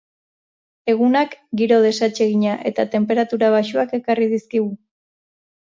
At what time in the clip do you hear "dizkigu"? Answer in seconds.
4.37-4.71